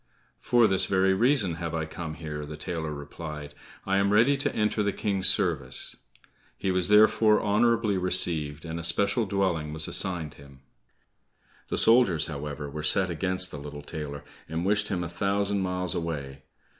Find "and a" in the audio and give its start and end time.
8.65-8.83